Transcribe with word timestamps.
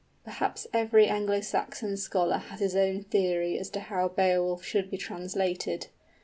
Perhaps 0.25 0.65
every 0.73 1.05
Anglo 1.05 1.41
Saxon 1.41 1.95
scholar 1.95 2.39
has 2.39 2.59
his 2.59 2.75
own 2.75 3.03
theory 3.03 3.59
as 3.59 3.69
to 3.69 3.81
how 3.81 4.07
Beowulf 4.07 4.63
should 4.65 4.89
be 4.89 4.97
translated. 4.97 5.89